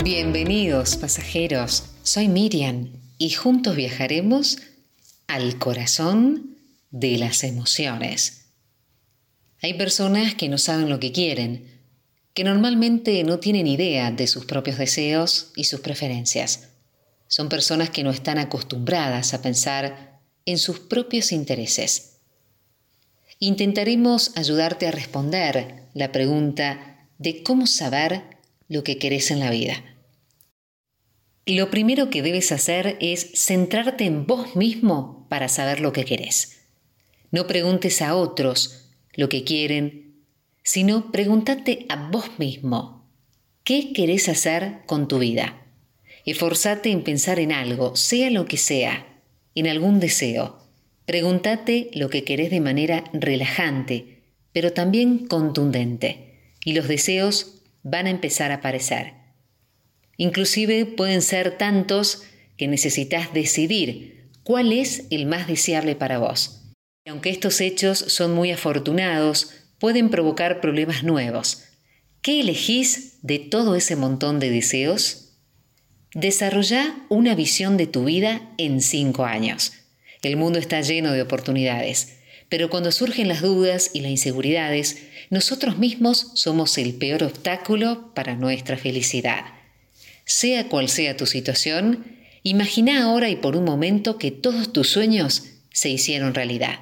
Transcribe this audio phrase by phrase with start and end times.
[0.00, 4.58] amigos pasajeros, soy Miriam y juntos viajaremos
[5.26, 6.56] al corazón
[6.90, 8.46] de las emociones.
[9.60, 11.82] Hay personas que no saben lo que quieren,
[12.32, 16.68] que normalmente no tienen idea de sus propios deseos y sus preferencias.
[17.26, 22.18] Son personas que no están acostumbradas a pensar en sus propios intereses.
[23.40, 28.37] Intentaremos ayudarte a responder la pregunta de cómo saber
[28.68, 29.82] lo que querés en la vida.
[31.46, 36.60] Lo primero que debes hacer es centrarte en vos mismo para saber lo que querés.
[37.30, 40.24] No preguntes a otros lo que quieren,
[40.62, 43.10] sino pregúntate a vos mismo,
[43.64, 45.66] ¿qué querés hacer con tu vida?
[46.26, 49.22] Esforzate en pensar en algo, sea lo que sea,
[49.54, 50.58] en algún deseo.
[51.06, 58.10] Pregúntate lo que querés de manera relajante, pero también contundente, y los deseos van a
[58.10, 59.14] empezar a aparecer.
[60.16, 62.24] Inclusive pueden ser tantos
[62.56, 66.72] que necesitas decidir cuál es el más deseable para vos.
[67.04, 71.64] Y aunque estos hechos son muy afortunados, pueden provocar problemas nuevos.
[72.20, 75.38] ¿Qué elegís de todo ese montón de deseos?
[76.14, 79.72] Desarrolla una visión de tu vida en cinco años.
[80.22, 82.18] El mundo está lleno de oportunidades,
[82.48, 84.98] pero cuando surgen las dudas y las inseguridades,
[85.30, 89.44] nosotros mismos somos el peor obstáculo para nuestra felicidad.
[90.24, 95.44] Sea cual sea tu situación, imagina ahora y por un momento que todos tus sueños
[95.72, 96.80] se hicieron realidad.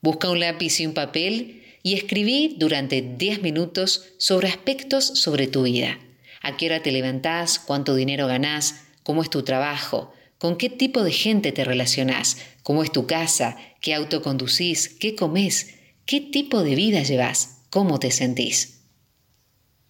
[0.00, 5.62] Busca un lápiz y un papel y escribí durante 10 minutos sobre aspectos sobre tu
[5.62, 5.98] vida.
[6.40, 7.60] ¿A qué hora te levantás?
[7.60, 8.84] ¿Cuánto dinero ganás?
[9.04, 10.12] ¿Cómo es tu trabajo?
[10.42, 12.36] ¿Con qué tipo de gente te relacionás?
[12.64, 13.56] ¿Cómo es tu casa?
[13.80, 14.88] ¿Qué auto conducís?
[14.88, 15.76] ¿Qué comes?
[16.04, 17.60] ¿Qué tipo de vida llevas?
[17.70, 18.80] ¿Cómo te sentís?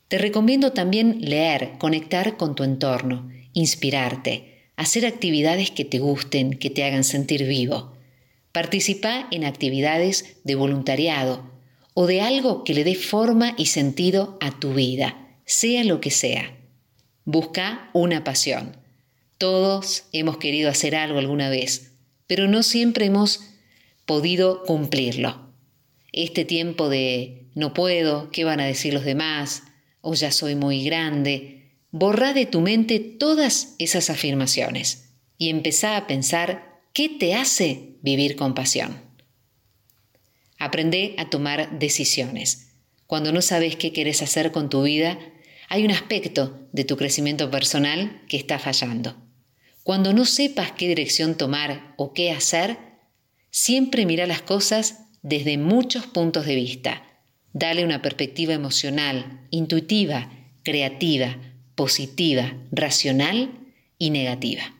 [0.08, 6.68] Te recomiendo también leer, conectar con tu entorno, inspirarte, hacer actividades que te gusten, que
[6.68, 7.96] te hagan sentir vivo.
[8.52, 11.50] Participa en actividades de voluntariado
[11.94, 16.10] o de algo que le dé forma y sentido a tu vida, sea lo que
[16.10, 16.58] sea.
[17.24, 18.81] Busca una pasión.
[19.42, 21.94] Todos hemos querido hacer algo alguna vez,
[22.28, 23.40] pero no siempre hemos
[24.06, 25.52] podido cumplirlo.
[26.12, 29.64] Este tiempo de no puedo, ¿qué van a decir los demás?
[30.00, 36.06] o ya soy muy grande, borra de tu mente todas esas afirmaciones y empezá a
[36.06, 39.00] pensar qué te hace vivir con pasión.
[40.56, 42.76] Aprende a tomar decisiones.
[43.08, 45.18] Cuando no sabes qué quieres hacer con tu vida,
[45.68, 49.31] hay un aspecto de tu crecimiento personal que está fallando.
[49.82, 52.78] Cuando no sepas qué dirección tomar o qué hacer,
[53.50, 57.02] siempre mira las cosas desde muchos puntos de vista
[57.52, 60.30] Dale una perspectiva emocional, intuitiva,
[60.62, 61.36] creativa,
[61.74, 64.74] positiva, racional y negativa.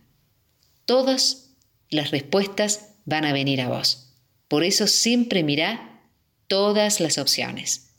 [0.87, 1.55] Todas
[1.91, 4.15] las respuestas van a venir a vos.
[4.49, 6.09] Por eso siempre mirá
[6.47, 7.95] todas las opciones.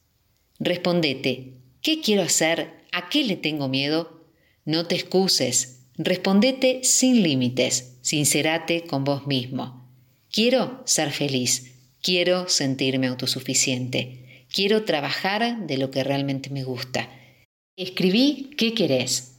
[0.60, 2.86] Respondete, ¿qué quiero hacer?
[2.92, 4.28] ¿A qué le tengo miedo?
[4.66, 5.83] No te excuses.
[5.98, 7.98] Respondete sin límites.
[8.02, 9.88] Sincerate con vos mismo.
[10.32, 11.76] Quiero ser feliz.
[12.02, 14.46] Quiero sentirme autosuficiente.
[14.52, 17.10] Quiero trabajar de lo que realmente me gusta.
[17.76, 19.36] Escribí qué querés.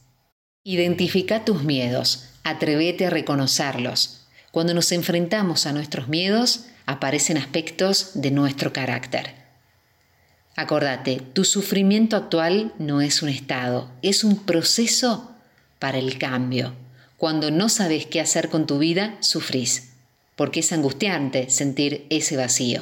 [0.63, 2.29] Identifica tus miedos.
[2.43, 4.25] Atrévete a reconocerlos.
[4.51, 9.35] Cuando nos enfrentamos a nuestros miedos, aparecen aspectos de nuestro carácter.
[10.55, 15.34] Acordate, tu sufrimiento actual no es un estado, es un proceso
[15.85, 16.73] para el cambio.
[17.15, 19.91] Cuando no sabes qué hacer con tu vida, sufrís,
[20.35, 22.81] porque es angustiante sentir ese vacío.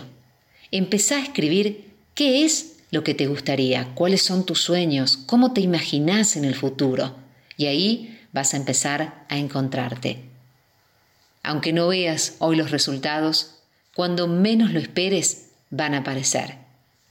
[0.71, 3.93] Empezá a escribir ¿Qué es lo que te gustaría?
[3.93, 5.17] ¿Cuáles son tus sueños?
[5.17, 7.13] ¿Cómo te imaginas en el futuro?
[7.57, 10.19] Y ahí vas a empezar a encontrarte.
[11.43, 13.55] Aunque no veas hoy los resultados,
[13.93, 16.55] cuando menos lo esperes van a aparecer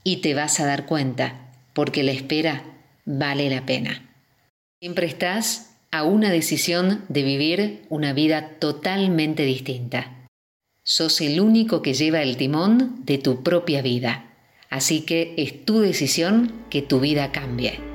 [0.03, 2.63] y te vas a dar cuenta porque la espera
[3.05, 4.09] vale la pena.
[4.79, 10.27] Siempre estás a una decisión de vivir una vida totalmente distinta.
[10.83, 14.33] Sos el único que lleva el timón de tu propia vida.
[14.71, 17.92] Así que es tu decisión que tu vida cambie.